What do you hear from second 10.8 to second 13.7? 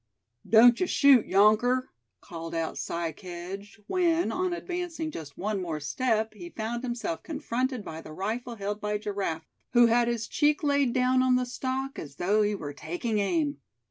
down on the stock, as though he were taking aim.